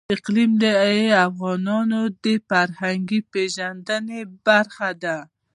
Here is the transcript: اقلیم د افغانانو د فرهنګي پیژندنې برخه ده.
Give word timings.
اقلیم 0.15 0.51
د 0.63 0.65
افغانانو 1.27 2.01
د 2.23 2.25
فرهنګي 2.49 3.19
پیژندنې 3.31 4.21
برخه 4.47 4.89
ده. 5.03 5.17